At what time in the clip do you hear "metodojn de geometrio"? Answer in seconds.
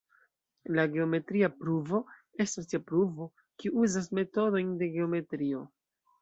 4.21-5.63